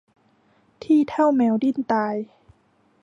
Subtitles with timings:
[0.83, 2.15] ที่เท่าแมวดิ้นตาย